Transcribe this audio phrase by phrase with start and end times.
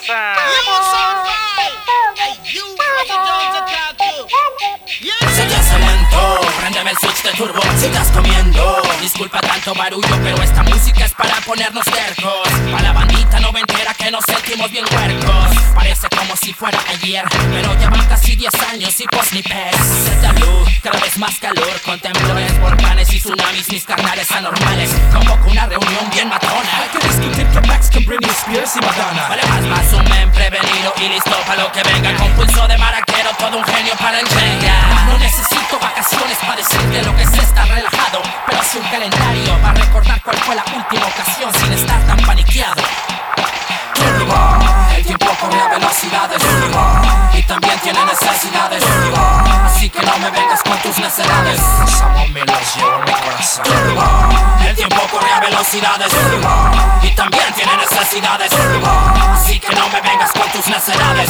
[0.00, 0.34] pasa?
[5.34, 8.82] Se te hace lento, préndeme el switch de turbo si estás comiendo.
[9.00, 12.48] Disculpa tanto barullo, pero esta música es para ponernos tercos.
[12.70, 17.74] Para la bandita noventera que nos sentimos bien huercos Parece como si fuera ayer, pero
[17.78, 19.76] ya van casi 10 años y pues ni pez.
[19.76, 25.49] Se luz, cada vez más calor, con temblores, volcanes y tsunamis Mis carnales anormales, convoco
[28.72, 30.30] Y Madonna Vale más más un men
[30.96, 32.14] y listo para lo que venga.
[32.16, 37.02] Con pulso de maraquero, todo un genio para el Jenga No necesito vacaciones para decirte
[37.02, 41.06] lo que es estar relajado Pero sí un calendario para recordar cuál fue la última
[41.06, 42.82] ocasión sin estar tan paniqueado.
[44.96, 46.42] El tiempo corre a velocidades.
[47.34, 48.84] Y también tiene necesidades.
[49.64, 51.60] Así que no me vengas con tus necedades.
[52.32, 53.64] Mi corazón.
[54.66, 56.12] El tiempo corre a velocidades.
[56.99, 58.50] Y también tiene necesidades.
[59.34, 61.28] Así que no me vengas con tus necedades.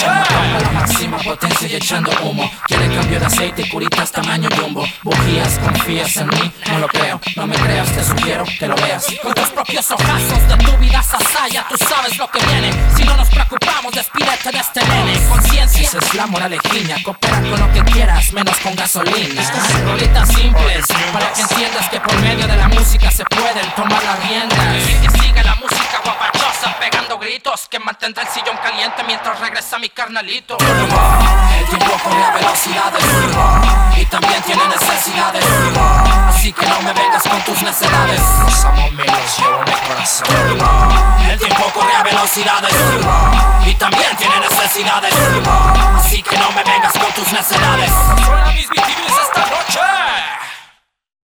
[0.00, 2.50] La máxima potencia y echando humo.
[2.66, 4.84] Quiere cambio de aceite, curitas tamaño jumbo.
[5.04, 9.06] Bujías, confías en mí, no lo creo No me creas, te sugiero que lo veas.
[9.22, 11.02] Con tus propios ojazos de tu vida
[14.74, 17.02] nene Conciencia Esa es la moralejiña.
[17.02, 19.42] Coopera con lo que quieras, menos con gasolina.
[19.84, 24.28] Rolitas simples Para que entiendas que por medio de la música se pueden tomar las
[24.28, 24.88] riendas.
[24.88, 29.78] Y que siga la música guapachosa Pegando gritos Que mantendrá el sillón caliente mientras regresa
[29.78, 30.58] mi carnalito.
[30.58, 33.04] El tiempo corre velocidades.
[33.96, 35.44] Y también tiene necesidades.
[36.28, 38.20] Así que no me vengas con tus necedades.
[38.46, 40.99] Esa mami los llevo en mi corazón
[41.72, 42.74] corre a velocidades.
[43.66, 45.14] Y también tiene necesidades.
[45.96, 48.49] Así que no me vengas con tus necedades